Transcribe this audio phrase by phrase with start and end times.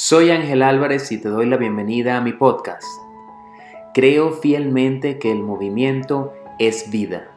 [0.00, 2.86] Soy Ángel Álvarez y te doy la bienvenida a mi podcast.
[3.94, 7.32] Creo fielmente que el movimiento es vida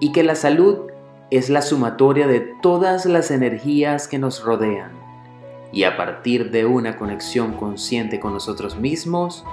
[0.00, 0.86] y que la salud
[1.30, 4.92] es la sumatoria de todas las energías que nos rodean.
[5.70, 9.44] Y a partir de una conexión consciente con nosotros mismos,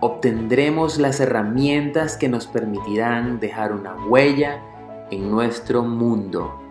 [0.00, 4.62] obtendremos las herramientas que nos permitirán dejar una huella
[5.10, 6.65] en nuestro mundo.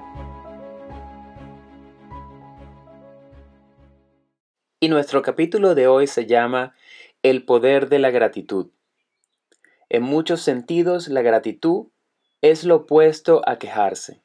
[4.85, 6.75] Y nuestro capítulo de hoy se llama
[7.23, 8.67] El poder de la gratitud.
[9.89, 11.87] En muchos sentidos, la gratitud
[12.43, 14.21] es lo opuesto a quejarse.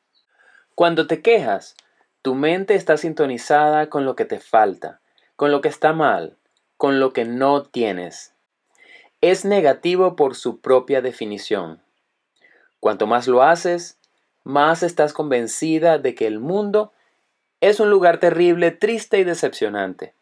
[0.74, 1.76] Cuando te quejas,
[2.20, 5.00] tu mente está sintonizada con lo que te falta,
[5.34, 6.36] con lo que está mal,
[6.76, 8.34] con lo que no tienes.
[9.22, 11.80] Es negativo por su propia definición.
[12.80, 13.98] Cuanto más lo haces,
[14.44, 16.92] más estás convencida de que el mundo
[17.62, 20.19] es un lugar terrible, triste y decepcionante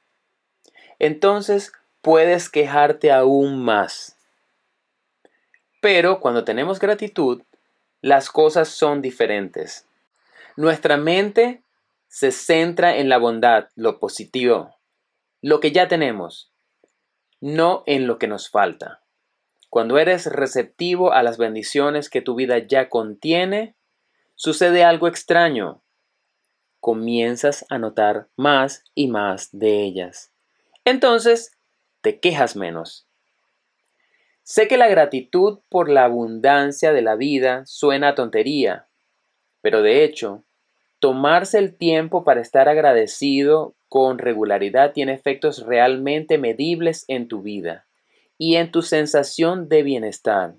[0.98, 4.16] entonces puedes quejarte aún más.
[5.80, 7.42] Pero cuando tenemos gratitud,
[8.00, 9.86] las cosas son diferentes.
[10.56, 11.62] Nuestra mente
[12.08, 14.74] se centra en la bondad, lo positivo,
[15.41, 16.52] lo que ya tenemos,
[17.41, 19.02] no en lo que nos falta.
[19.70, 23.76] Cuando eres receptivo a las bendiciones que tu vida ya contiene,
[24.34, 25.82] sucede algo extraño.
[26.80, 30.32] Comienzas a notar más y más de ellas
[30.89, 31.53] entonces
[32.00, 33.06] te quejas menos.
[34.42, 38.86] Sé que la gratitud por la abundancia de la vida suena a tontería,
[39.61, 40.44] pero de hecho,
[41.00, 47.86] tomarse el tiempo para estar agradecido con regularidad tiene efectos realmente medibles en tu vida
[48.39, 50.55] y en tu sensación de bienestar.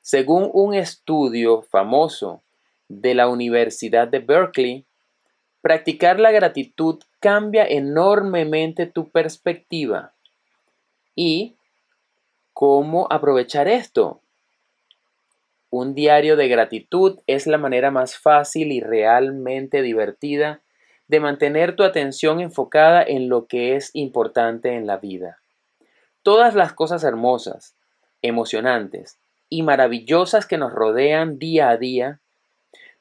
[0.00, 2.42] Según un estudio famoso
[2.88, 4.86] de la Universidad de Berkeley,
[5.62, 10.14] Practicar la gratitud cambia enormemente tu perspectiva.
[11.14, 11.56] ¿Y
[12.52, 14.22] cómo aprovechar esto?
[15.68, 20.62] Un diario de gratitud es la manera más fácil y realmente divertida
[21.06, 25.38] de mantener tu atención enfocada en lo que es importante en la vida.
[26.22, 27.76] Todas las cosas hermosas,
[28.22, 32.20] emocionantes y maravillosas que nos rodean día a día,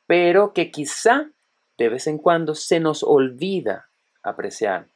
[0.07, 1.29] pero que quizá
[1.77, 3.88] de vez en cuando se nos olvida
[4.23, 4.87] apreciar.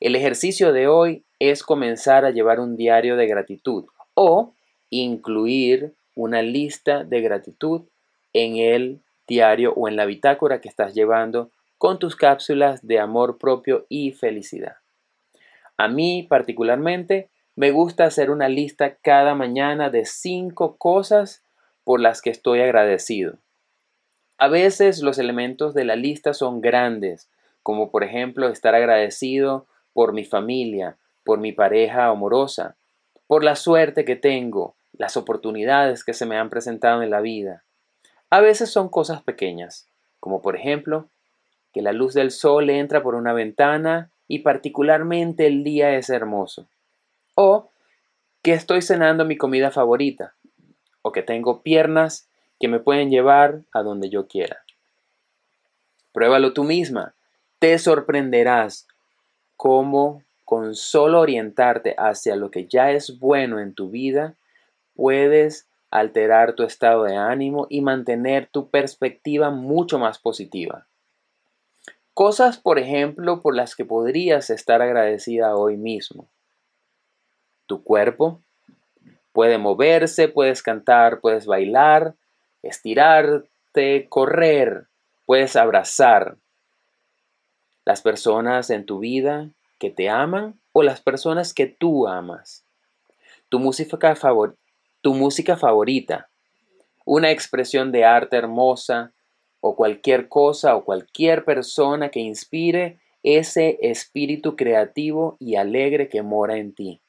[0.00, 4.52] El ejercicio de hoy es comenzar a llevar un diario de gratitud o
[4.90, 7.82] incluir una lista de gratitud
[8.32, 13.38] en el diario o en la bitácora que estás llevando con tus cápsulas de amor
[13.38, 14.76] propio y felicidad.
[15.76, 21.42] A mí particularmente me gusta hacer una lista cada mañana de cinco cosas
[21.84, 23.38] por las que estoy agradecido.
[24.38, 27.28] A veces los elementos de la lista son grandes,
[27.64, 32.76] como por ejemplo estar agradecido por mi familia, por mi pareja amorosa,
[33.26, 37.64] por la suerte que tengo, las oportunidades que se me han presentado en la vida.
[38.28, 39.88] A veces son cosas pequeñas,
[40.20, 41.08] como por ejemplo
[41.72, 46.68] que la luz del sol entra por una ventana y particularmente el día es hermoso.
[47.34, 47.70] O
[48.42, 50.34] que estoy cenando mi comida favorita.
[51.00, 52.28] O que tengo piernas
[52.60, 54.62] que me pueden llevar a donde yo quiera.
[56.12, 57.14] Pruébalo tú misma.
[57.58, 58.86] Te sorprenderás
[59.56, 64.36] cómo con solo orientarte hacia lo que ya es bueno en tu vida,
[64.94, 70.86] puedes alterar tu estado de ánimo y mantener tu perspectiva mucho más positiva.
[72.12, 76.28] Cosas, por ejemplo, por las que podrías estar agradecida hoy mismo.
[77.66, 78.42] Tu cuerpo
[79.32, 82.14] puede moverse, puedes cantar, puedes bailar,
[82.62, 84.86] estirarte, correr,
[85.26, 86.36] puedes abrazar
[87.84, 92.64] las personas en tu vida que te aman o las personas que tú amas.
[93.48, 94.14] Tu música,
[95.00, 96.28] tu música favorita,
[97.04, 99.12] una expresión de arte hermosa
[99.60, 106.58] o cualquier cosa o cualquier persona que inspire ese espíritu creativo y alegre que mora
[106.58, 107.00] en ti.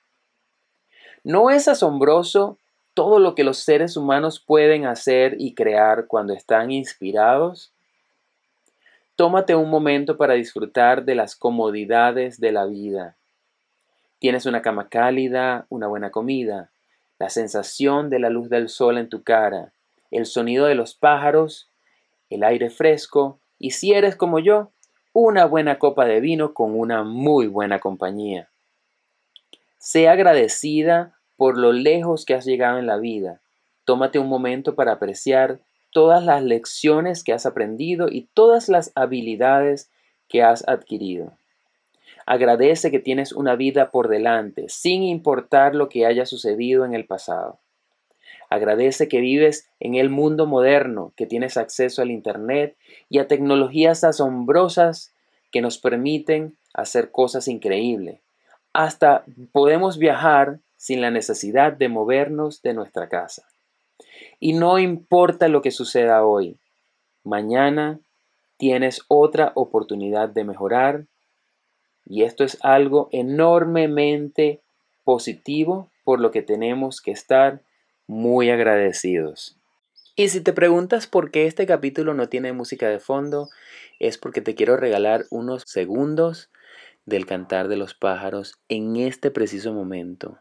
[1.24, 2.58] ¿No es asombroso
[2.94, 7.75] todo lo que los seres humanos pueden hacer y crear cuando están inspirados?
[9.16, 13.16] Tómate un momento para disfrutar de las comodidades de la vida.
[14.20, 16.70] Tienes una cama cálida, una buena comida,
[17.18, 19.72] la sensación de la luz del sol en tu cara,
[20.12, 21.70] el sonido de los pájaros,
[22.30, 24.72] el aire fresco y si eres como yo,
[25.14, 28.50] una buena copa de vino con una muy buena compañía.
[29.80, 33.40] Sé agradecida por lo lejos que has llegado en la vida.
[33.86, 35.62] Tómate un momento para apreciar
[35.96, 39.90] todas las lecciones que has aprendido y todas las habilidades
[40.28, 41.32] que has adquirido.
[42.26, 47.06] Agradece que tienes una vida por delante, sin importar lo que haya sucedido en el
[47.06, 47.60] pasado.
[48.50, 52.76] Agradece que vives en el mundo moderno, que tienes acceso al Internet
[53.08, 55.14] y a tecnologías asombrosas
[55.50, 58.20] que nos permiten hacer cosas increíbles.
[58.74, 63.46] Hasta podemos viajar sin la necesidad de movernos de nuestra casa.
[64.40, 66.58] Y no importa lo que suceda hoy,
[67.24, 68.00] mañana
[68.58, 71.06] tienes otra oportunidad de mejorar
[72.06, 74.62] y esto es algo enormemente
[75.04, 77.62] positivo por lo que tenemos que estar
[78.08, 79.58] muy agradecidos.
[80.16, 83.50] Y si te preguntas por qué este capítulo no tiene música de fondo,
[84.00, 86.50] es porque te quiero regalar unos segundos
[87.06, 90.38] del cantar de los pájaros en este preciso momento.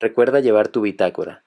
[0.00, 1.42] Recuerda llevar tu bitácora.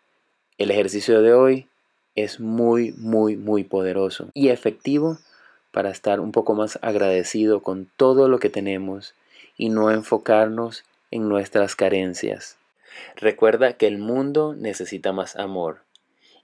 [0.59, 1.67] El ejercicio de hoy
[2.13, 5.17] es muy, muy, muy poderoso y efectivo
[5.71, 9.15] para estar un poco más agradecido con todo lo que tenemos
[9.57, 12.57] y no enfocarnos en nuestras carencias.
[13.15, 15.79] Recuerda que el mundo necesita más amor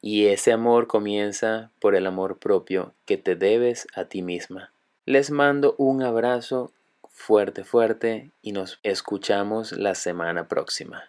[0.02, 4.72] y ese amor comienza por el amor propio que te debes a ti misma.
[5.06, 6.72] Les mando un abrazo
[7.08, 11.04] fuerte, fuerte y nos escuchamos la semana próxima.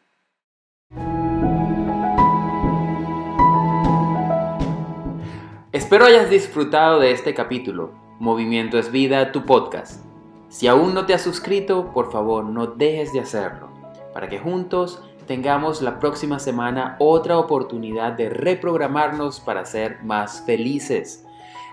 [5.73, 7.93] Espero hayas disfrutado de este capítulo.
[8.19, 10.05] Movimiento es Vida, tu podcast.
[10.49, 13.69] Si aún no te has suscrito, por favor no dejes de hacerlo,
[14.13, 21.25] para que juntos tengamos la próxima semana otra oportunidad de reprogramarnos para ser más felices.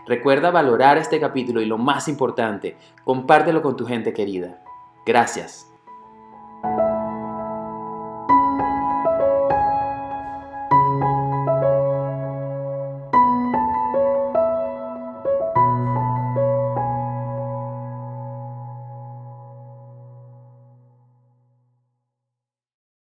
[0.05, 4.61] Recuerda valorar este capítulo y lo más importante, compártelo con tu gente querida.
[5.07, 5.66] Gracias.